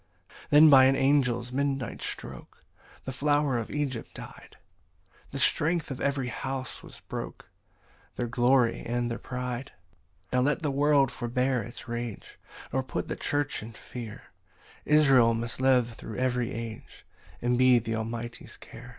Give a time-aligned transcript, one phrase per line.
[0.45, 2.63] 13 Then by an angel's midnight stroke,
[3.05, 4.57] The flower of Egypt dy'd;
[5.29, 7.51] The strength of every house was broke,
[8.15, 9.73] Their glory and their pride.
[10.31, 12.39] 14 Now let the world forbear its rage,
[12.73, 14.31] Nor put the church in fear;
[14.85, 17.05] Israel must live thro' every age,
[17.39, 18.89] And be th' Almighty's care.